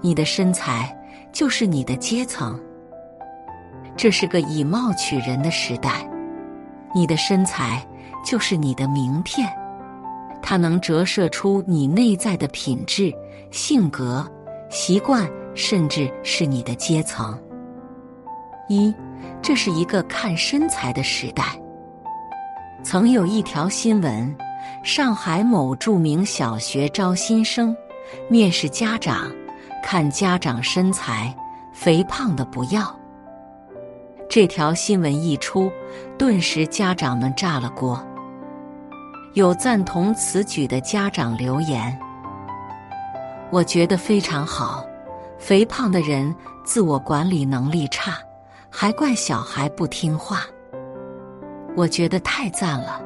[0.00, 0.96] 你的身材
[1.32, 2.58] 就是你的阶层。
[3.96, 6.08] 这是个以貌取人的时代，
[6.94, 7.86] 你的身材
[8.24, 9.48] 就是你的名片，
[10.42, 13.12] 它能折射出你内在的品质、
[13.50, 14.26] 性格、
[14.70, 17.38] 习惯，甚至是你的阶层。
[18.68, 18.94] 一，
[19.42, 21.44] 这是一个看身材的时代。
[22.82, 24.34] 曾有一条新闻：
[24.82, 27.76] 上海某著名小学招新生，
[28.28, 29.30] 面试家长，
[29.82, 31.34] 看家长身材，
[31.72, 32.94] 肥胖的不要。
[34.28, 35.70] 这条新闻一出，
[36.16, 38.00] 顿时家长们炸了锅。
[39.34, 41.98] 有赞同此举的家长留言
[43.50, 44.84] ：“我觉得非常好，
[45.38, 46.34] 肥胖的人
[46.64, 48.18] 自我管理能力差，
[48.68, 50.42] 还怪小孩不听话。
[51.76, 53.00] 我觉得太赞了，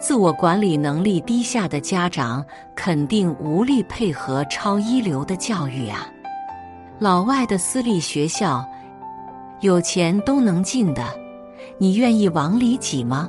[0.00, 6.08] 自我管理能力低下的家长肯定无力配合超一流的教育啊！
[6.98, 8.66] 老外的私立学校。”
[9.60, 11.04] 有钱都能进的，
[11.76, 13.28] 你愿意往里挤吗？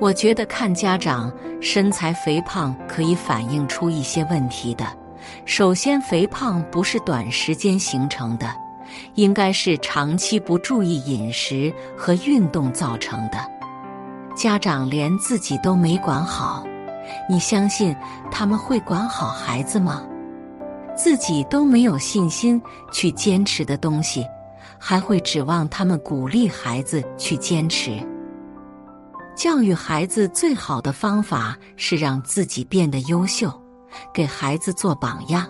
[0.00, 4.86] 我觉得看家长身材肥胖可以反映出一些问题的。
[5.44, 8.50] 首先，肥胖不是短时间形成的，
[9.16, 13.51] 应该是长期不注意饮食和运动造成的。
[14.34, 16.64] 家长连自己都没管好，
[17.28, 17.94] 你相信
[18.30, 20.02] 他们会管好孩子吗？
[20.96, 22.60] 自己都没有信心
[22.92, 24.26] 去坚持的东西，
[24.78, 27.98] 还会指望他们鼓励孩子去坚持？
[29.34, 33.52] 教育孩子最好的方法是让自己变得优秀，
[34.12, 35.46] 给孩子做榜样。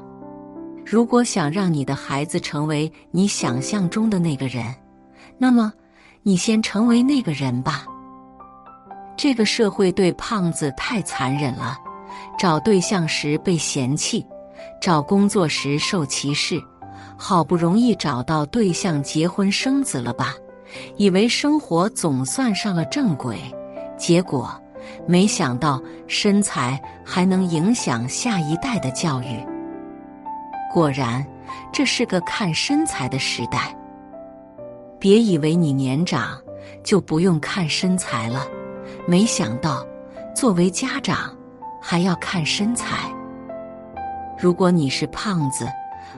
[0.84, 4.64] 如果想让你的孩子成为你想象中的那个人，
[5.38, 5.72] 那么
[6.22, 7.84] 你先成为那个人吧。
[9.16, 11.78] 这个社会对胖子太残忍了，
[12.38, 14.26] 找对象时被嫌弃。
[14.80, 16.60] 找工作时受歧视，
[17.16, 20.34] 好不容易找到对象结婚生子了吧？
[20.96, 23.38] 以为生活总算上了正轨，
[23.96, 24.50] 结果
[25.06, 29.44] 没想到身材还能影响下一代的教育。
[30.72, 31.24] 果然，
[31.72, 33.76] 这是个看身材的时代。
[34.98, 36.40] 别以为你年长
[36.84, 38.46] 就不用看身材了，
[39.06, 39.84] 没想到
[40.34, 41.36] 作为家长
[41.80, 43.10] 还要看身材。
[44.38, 45.66] 如果你是胖子，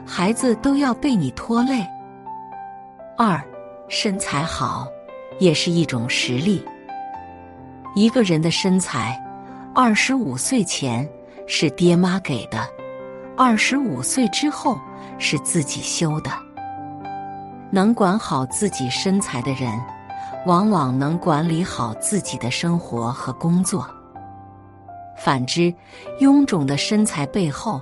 [0.05, 1.85] 孩子都要被你拖累。
[3.17, 3.41] 二，
[3.87, 4.87] 身材好
[5.39, 6.63] 也是一种实力。
[7.95, 9.19] 一个人的身材，
[9.73, 11.07] 二十五岁前
[11.47, 12.67] 是爹妈给的，
[13.37, 14.77] 二十五岁之后
[15.17, 16.31] 是自己修的。
[17.71, 19.79] 能管好自己身材的人，
[20.45, 23.87] 往往能管理好自己的生活和工作。
[25.17, 25.73] 反之，
[26.19, 27.81] 臃肿的身材背后。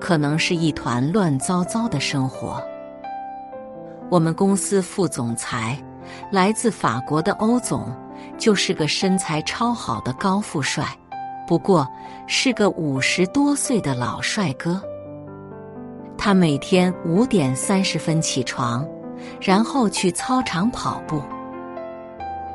[0.00, 2.62] 可能是一团乱糟糟的生活。
[4.08, 5.76] 我们公司副总裁
[6.30, 7.92] 来自法国的欧总，
[8.38, 10.86] 就是个身材超好的高富帅，
[11.44, 11.86] 不过
[12.28, 14.80] 是个五十多岁的老帅哥。
[16.16, 18.86] 他每天五点三十分起床，
[19.40, 21.20] 然后去操场跑步。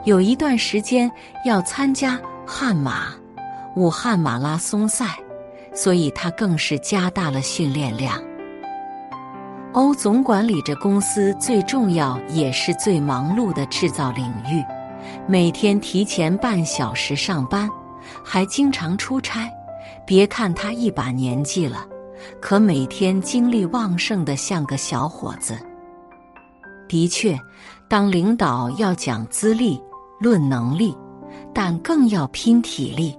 [0.10, 1.12] 有一段时间
[1.46, 3.10] 要参加悍马、
[3.76, 5.06] 武汉马拉松赛。
[5.72, 8.20] 所以他更是加大了训练量。
[9.74, 14.66] 欧总管理着公司最重要也是最忙碌的制造领域，
[15.28, 17.70] 每天提前半小时上班，
[18.26, 19.48] 还经常出差。
[20.08, 21.86] 别看他一把年纪了，
[22.42, 25.56] 可每天精力旺盛的像个小伙子。
[26.88, 27.40] 的确，
[27.88, 29.80] 当领导要讲资历、
[30.20, 30.96] 论能力，
[31.54, 33.18] 但更要拼体力，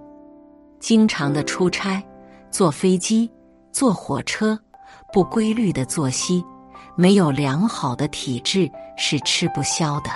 [0.79, 2.03] 经常的出差。
[2.51, 3.31] 坐飞机、
[3.71, 4.59] 坐火车，
[5.13, 6.45] 不规律的作息，
[6.97, 10.11] 没有良好的体质是吃不消的。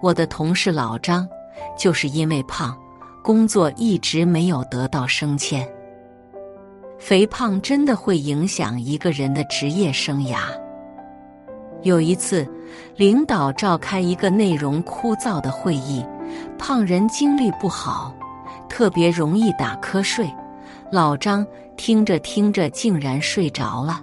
[0.00, 1.28] 我的同事老张，
[1.76, 2.74] 就是因为胖，
[3.22, 5.68] 工作一直没有得到升迁。
[6.98, 10.38] 肥胖真的会影响一个人的职业生涯。
[11.82, 12.46] 有一次，
[12.96, 16.04] 领导召开一个内容枯燥的会议，
[16.58, 18.14] 胖人精力不好，
[18.68, 20.28] 特别容易打瞌睡。
[20.90, 21.46] 老张
[21.76, 24.00] 听着听着，竟然睡着了，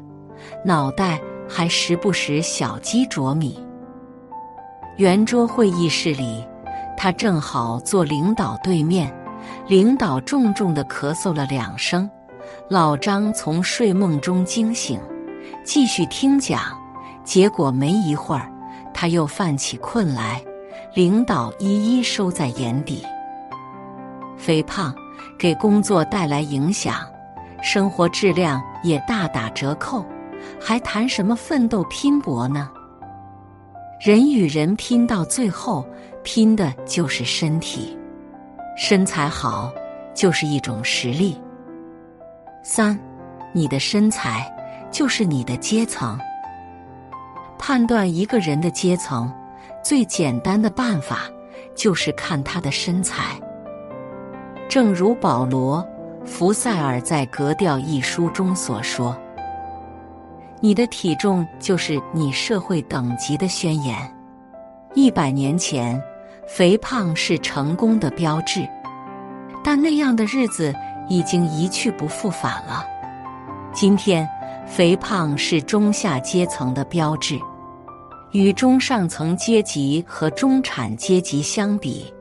[0.64, 1.20] 脑袋
[1.50, 3.60] 还时不时小鸡啄米。
[4.98, 6.46] 圆桌会议室里，
[6.96, 9.14] 他正好坐领导对面，
[9.68, 12.10] 领导重重的咳嗽了两声，
[12.70, 15.00] 老张从睡梦中惊醒，
[15.66, 16.62] 继续听讲，
[17.26, 18.50] 结果没一会儿，
[18.94, 20.42] 他又犯起困来，
[20.94, 23.04] 领导一一收在眼底。
[24.38, 24.96] 肥胖。
[25.38, 27.06] 给工作带来影响，
[27.62, 30.06] 生活质量也大打折扣，
[30.62, 32.72] 还谈什么奋斗拼搏呢？
[34.00, 35.86] 人与人拼到最后，
[36.24, 37.98] 拼的就是身体，
[38.78, 39.74] 身材好
[40.14, 41.38] 就是一种实力。
[42.64, 42.98] 三，
[43.52, 44.50] 你的身材
[44.90, 46.18] 就是你的阶层。
[47.58, 49.32] 判断一个人的阶层，
[49.84, 51.22] 最简单的办法
[51.76, 53.40] 就是看他的身材。
[54.68, 55.86] 正如保罗·
[56.26, 59.16] 福塞尔在《格调》一书中所说。
[60.62, 63.98] 你的体重就是你社会等级的宣言。
[64.96, 66.02] 一百年前，
[66.48, 68.68] 肥胖是成功的标志，
[69.64, 70.74] 但那样的日子
[71.08, 72.84] 已经一去不复返了。
[73.74, 74.28] 今天，
[74.66, 77.40] 肥胖是中下阶层的标志。
[78.32, 82.14] 与中上层阶级和中产阶级相比，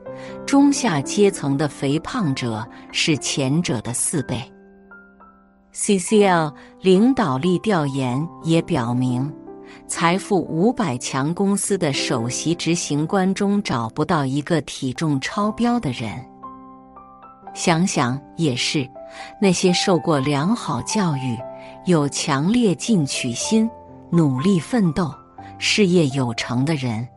[0.45, 4.39] 中下阶层的肥胖者是前者的四倍。
[5.73, 9.29] CCL 领导力调研也表明，
[9.87, 16.11] 财富五百强公司的首席执行官中找不到一个体重超标的人。
[17.53, 18.89] 想想也是，
[19.41, 21.37] 那些受过良好教育、
[21.85, 23.69] 有强烈进取心、
[24.09, 25.13] 努力奋斗、
[25.59, 27.07] 事业有成的人，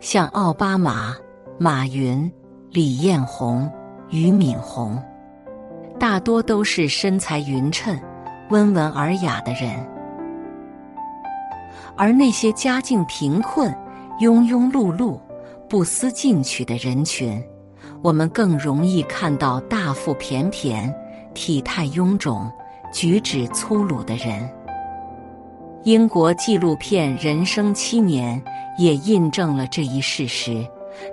[0.00, 1.14] 像奥巴马、
[1.58, 2.32] 马云、
[2.70, 3.70] 李彦宏、
[4.08, 4.98] 俞敏洪。
[5.98, 7.94] 大多都是身材匀称、
[8.48, 9.86] 温文尔雅的人，
[11.94, 13.70] 而那些家境贫困、
[14.18, 15.20] 庸庸碌碌、
[15.68, 17.42] 不思进取的人群，
[18.02, 20.90] 我们更容易看到大腹便便、
[21.34, 22.50] 体态臃肿、
[22.92, 24.48] 举止粗鲁的人。
[25.84, 28.40] 英国纪录片《人生七年》
[28.82, 30.66] 也印证了这一事实。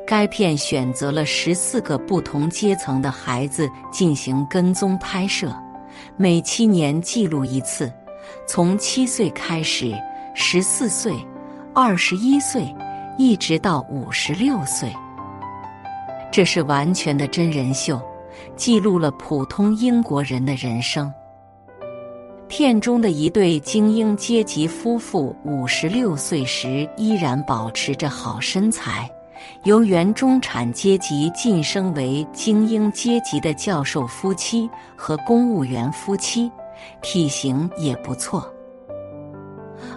[0.06, 5.56] 该片选择了十四个不同阶层的孩子进行跟踪拍摄，
[6.18, 7.90] 每七年记录一次，
[8.46, 9.94] 从七岁开始，
[10.34, 11.14] 十四岁、
[11.74, 12.76] 二十一岁，
[13.18, 14.92] 一直到五十六岁。
[16.32, 18.02] 这是完全的真人秀，
[18.58, 21.14] 记录了普通英国人的人生。
[22.48, 29.10] 片中的一对精英阶级夫妇，五十六岁时依然保持着好身材。
[29.64, 36.50] 由原中产阶级晋升为精英阶级的教授夫妻和公务员夫妻，
[37.02, 38.50] 体型也不错。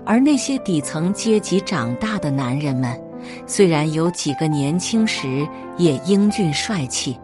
[0.04, 3.00] 而那些底层阶级长大的男人们，
[3.46, 5.46] 虽然有几个年轻时
[5.78, 7.18] 也英俊帅气，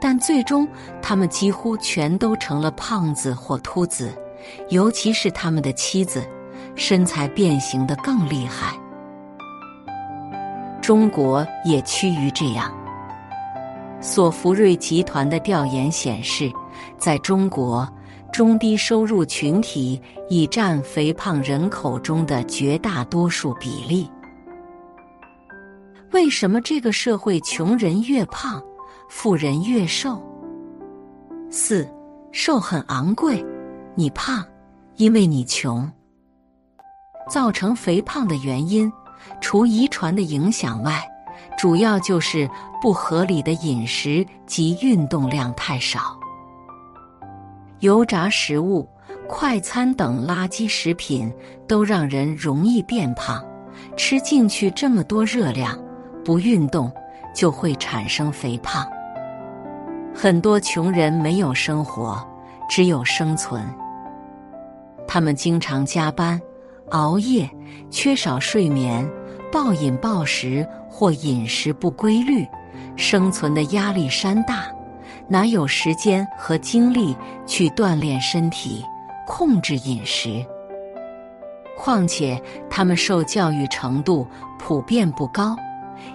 [0.00, 0.66] 但最终
[1.02, 4.12] 他们几乎全都成了胖子或秃子，
[4.68, 6.22] 尤其是他们的妻子，
[6.74, 8.76] 身材变形的更厉害。
[10.80, 12.72] 中国也趋于这样。
[14.00, 16.50] 索福瑞集团的调研显示，
[16.98, 17.88] 在中国，
[18.32, 24.10] 中低收入群体已占肥胖人口中的绝大多数比例。
[26.10, 28.60] 为什么这个社会穷人越胖，
[29.08, 30.20] 富人越瘦？
[31.48, 31.88] 四，
[32.32, 33.44] 瘦很昂贵，
[33.94, 34.44] 你胖，
[34.96, 35.90] 因为你穷。
[37.30, 38.92] 造成肥胖的原因。
[39.40, 41.00] 除遗传的影响外，
[41.56, 46.18] 主要就是不合理的饮食及运动量太少。
[47.78, 48.88] 油炸食物、
[49.28, 51.32] 快餐等垃圾食品
[51.68, 53.40] 都让人容易变胖。
[53.96, 55.78] 吃进去这么多热量，
[56.24, 56.92] 不运动
[57.32, 58.84] 就会产生肥胖。
[60.12, 62.26] 很多穷人没有生活，
[62.72, 63.62] 只有生存。
[65.06, 66.40] 他们经常加班、
[66.88, 67.46] 熬夜，
[67.90, 69.06] 缺少睡眠。
[69.52, 72.48] 暴饮暴食或饮食不规律，
[72.96, 74.64] 生存的压力山大，
[75.28, 77.14] 哪有时间和精力
[77.46, 78.82] 去锻炼身体、
[79.26, 80.42] 控制饮食？
[81.76, 84.26] 况且他们受教育程度
[84.58, 85.54] 普遍不高，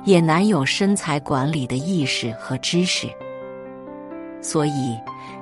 [0.06, 3.08] 也难有身材管理的意识和知识，
[4.42, 4.98] 所以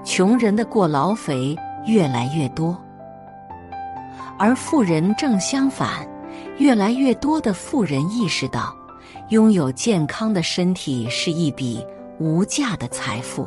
[0.06, 1.58] 穷人的过劳肥
[1.88, 2.80] 越来越多，
[4.38, 6.08] 而富人正相反。
[6.58, 8.74] 越来越多的富人意识到，
[9.30, 11.86] 拥有健康的身体是一笔
[12.18, 13.46] 无价的财富。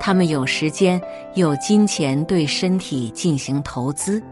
[0.00, 0.98] 他们有时间、
[1.34, 4.22] 有金钱对身体进行投资，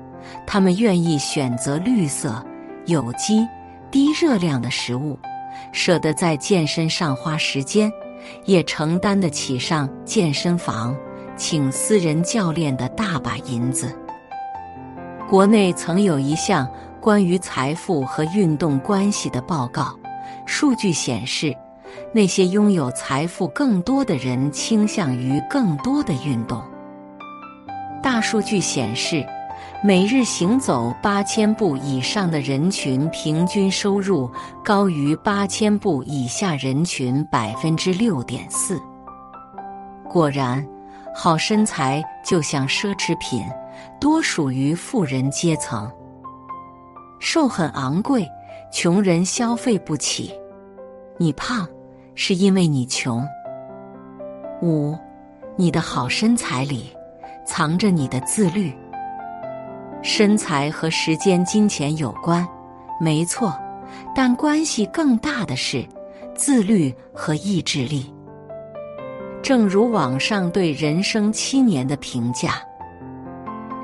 [0.47, 2.43] 他们愿意选择绿色、
[2.87, 3.47] 有机、
[3.91, 5.19] 低热量的食物，
[5.73, 7.93] 舍得在健身上花时间，
[8.45, 10.97] 也承担得起上健身房、
[11.37, 13.95] 请私人教练的大把银子。
[15.29, 16.69] 国内曾有一项。
[16.99, 19.97] 关于财富和运动关系的报告，
[20.45, 21.57] 数据显示，
[22.13, 26.61] 那些拥有财富更多的人倾向于更多的运动。
[28.03, 29.25] 大数据显示，
[29.87, 34.29] 每日行走八千步以上的人群平均收入
[34.65, 38.83] 高于八千步以下人群百分之六点四。
[40.09, 40.67] 果然，
[41.15, 43.47] 好身材就像奢侈品，
[44.01, 45.89] 多属于富人阶层。
[47.21, 48.29] 瘦很昂贵，
[48.73, 50.35] 穷人消费不起。
[51.17, 51.65] 你胖，
[52.17, 53.25] 是因为你穷。
[54.63, 54.99] 五，
[55.55, 56.91] 你的好身材里
[57.47, 58.75] 藏着你的自律。
[60.07, 62.47] 身材和时间、金钱有关，
[63.01, 63.53] 没错，
[64.15, 65.85] 但关系更大的是
[66.33, 68.15] 自律和意志力。
[69.43, 72.63] 正如网上对人生七年的评价。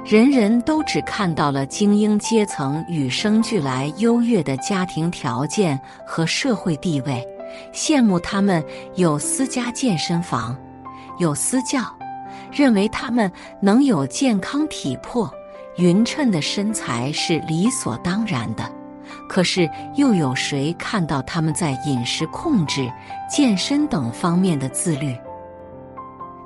[0.05, 7.27] 人人都只看到了精英阶层与生俱来优越的家庭条件和社会地位，
[7.73, 8.65] 羡慕他们
[8.95, 10.57] 有私家健身房，
[11.19, 11.81] 有私教，
[12.53, 15.29] 认为他们能有健康体魄、
[15.77, 18.71] 匀称的身材是理所当然的。
[19.29, 22.91] 可是，又有谁看到他们在饮食控制、
[23.31, 25.17] 健身等方面的自律？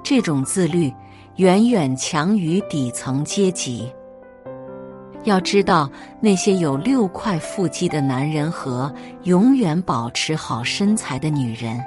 [0.02, 0.92] 这种自律。
[1.36, 3.92] 远远强于底层阶级。
[5.24, 5.86] 要知道，
[6.18, 8.90] 那些有六块腹肌的男人和
[9.24, 11.78] 永远保持好身材的女人，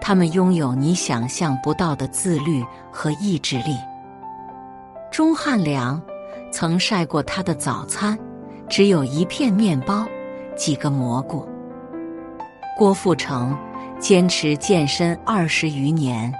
[0.00, 3.76] 他们拥有你想象不到的自律和意志力。
[5.10, 6.00] 钟汉良
[6.54, 8.16] 曾晒过他的早餐，
[8.68, 10.06] 只有一片面包，
[10.56, 11.44] 几个蘑菇。
[12.78, 13.58] 郭富城
[13.98, 16.32] 坚持健身二十余年。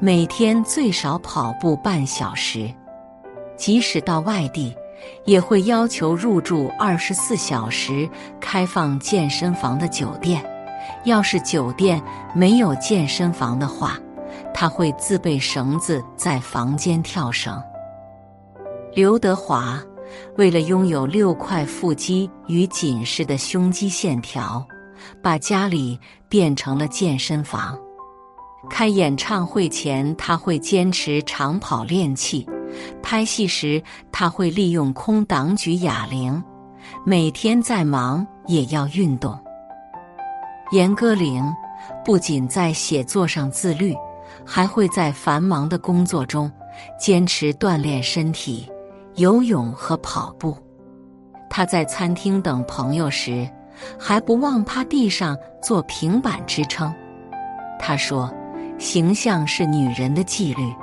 [0.00, 2.68] 每天最少跑步半小时，
[3.56, 4.76] 即使到外地，
[5.26, 10.44] 也会要求入住二十四小时开放健身房的酒店。
[11.04, 12.02] 要是酒店
[12.34, 13.96] 没有健身房的话，
[14.52, 17.62] 他会自备绳子在房间跳绳。
[18.94, 19.82] 刘德华
[20.36, 24.62] 为了拥有六块腹肌与紧实的胸肌线条，
[25.22, 27.78] 把家里变成了健身房。
[28.68, 32.46] 开演唱会前，他会坚持长跑练气；
[33.02, 33.82] 拍戏时，
[34.12, 36.42] 他会利用空档举哑铃。
[37.06, 39.38] 每天再忙也要运动。
[40.70, 41.42] 严歌苓
[42.04, 43.96] 不仅在写作上自律，
[44.44, 46.52] 还会在繁忙的工作中
[47.00, 48.68] 坚持锻炼身体、
[49.16, 50.56] 游泳和跑步。
[51.48, 53.48] 他在餐厅等朋友时，
[53.98, 56.92] 还不忘趴地上做平板支撑。
[57.78, 58.32] 他说。
[58.78, 60.74] 形象是女人的纪律，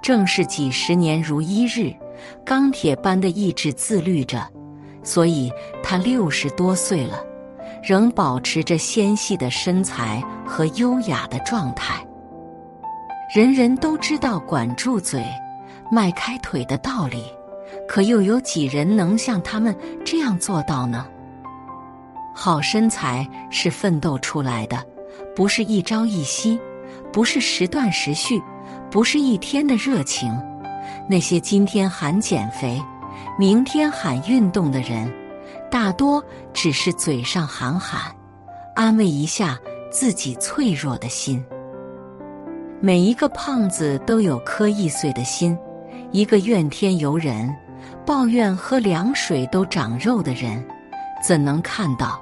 [0.00, 1.92] 正是几十年如一日，
[2.44, 4.46] 钢铁般的意志自律着，
[5.02, 5.50] 所以
[5.82, 7.20] 她六十多岁了，
[7.82, 12.06] 仍保持着纤细的身材和优雅的状态。
[13.34, 15.24] 人人都知道管住嘴、
[15.90, 17.24] 迈开腿的道理，
[17.86, 21.06] 可又有几人能像他们这样做到呢？
[22.34, 24.84] 好身材是奋斗出来的，
[25.34, 26.58] 不是一朝一夕。
[27.10, 28.40] 不是时断时续，
[28.90, 30.30] 不是一天的热情。
[31.08, 32.80] 那些今天喊减肥，
[33.38, 35.10] 明天喊运动的人，
[35.70, 36.22] 大多
[36.52, 38.14] 只是嘴上喊喊，
[38.74, 39.58] 安慰一下
[39.90, 41.42] 自己脆弱的心。
[42.80, 45.56] 每一个胖子都有颗易碎的心，
[46.10, 47.54] 一个怨天尤人、
[48.06, 50.64] 抱怨喝凉水都长肉的人，
[51.22, 52.20] 怎能看到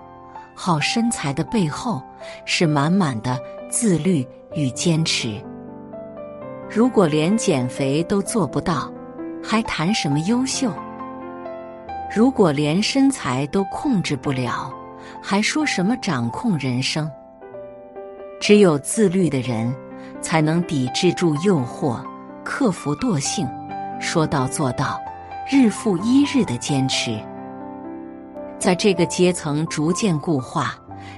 [0.54, 2.02] 好身材的背后
[2.44, 3.38] 是满满的
[3.70, 4.26] 自律？
[4.54, 5.38] 与坚持，
[6.70, 8.90] 如果连减肥都做不到，
[9.44, 10.72] 还谈什么优秀？
[12.14, 14.72] 如果连身材都控制不了，
[15.22, 17.10] 还说什么掌控人生？
[18.40, 19.74] 只有自律的人，
[20.22, 22.00] 才能抵制住诱惑，
[22.42, 23.46] 克服惰性，
[24.00, 25.00] 说到做到，
[25.50, 27.18] 日复一日的坚持。
[28.58, 30.74] 在这个阶层逐渐固化、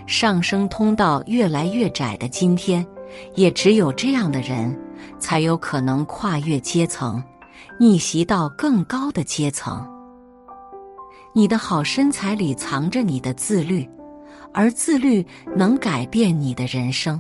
[0.07, 2.87] 上升通道越来越窄的今天。
[3.35, 4.79] 也只有这样的人，
[5.19, 7.25] 才有可能跨越阶层，
[7.81, 9.83] 逆袭到更高的阶层。
[11.33, 13.89] 你的好身材里藏着你的自律，
[14.53, 17.19] 而自律能改变你的人生。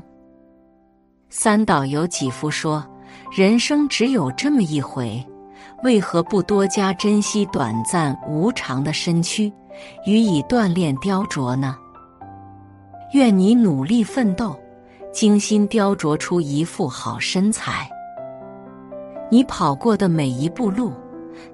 [1.30, 2.86] 三岛由纪夫说
[3.34, 5.26] ：“人生只有这么一回，
[5.82, 9.52] 为何不多加珍惜短暂无常的身躯，
[10.06, 11.76] 予以锻炼雕琢呢？”
[13.14, 14.56] 愿你努力奋斗。
[15.10, 17.90] 精心雕琢出一副好身材。
[19.30, 20.92] 你跑过的每一步路，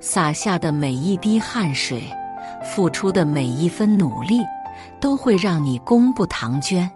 [0.00, 2.02] 洒下的每一滴汗水，
[2.62, 4.40] 付出的每一分努力，
[5.00, 6.90] 都会让你功不唐捐。